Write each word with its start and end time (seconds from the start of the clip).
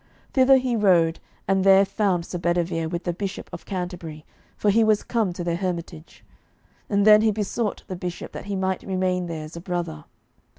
Thither 0.33 0.57
he 0.57 0.75
rode, 0.75 1.19
and 1.47 1.63
there 1.63 1.85
found 1.85 2.25
Sir 2.25 2.39
Bedivere 2.39 2.87
with 2.87 3.03
the 3.03 3.13
Bishop 3.13 3.51
of 3.53 3.67
Canterbury, 3.67 4.25
for 4.57 4.71
he 4.71 4.83
was 4.83 5.03
come 5.03 5.31
to 5.33 5.43
their 5.43 5.57
hermitage. 5.57 6.23
And 6.89 7.05
then 7.05 7.21
he 7.21 7.29
besought 7.29 7.83
the 7.85 7.95
Bishop 7.95 8.31
that 8.31 8.45
he 8.45 8.55
might 8.55 8.81
remain 8.81 9.27
there 9.27 9.43
as 9.45 9.55
a 9.55 9.61
brother. 9.61 10.05